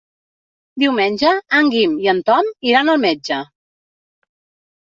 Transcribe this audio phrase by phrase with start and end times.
[0.83, 3.41] Diumenge en Guim i en Tom iran al metge.